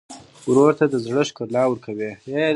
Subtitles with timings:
[0.49, 2.11] ورور ته د زړه ښکلا ورکوې.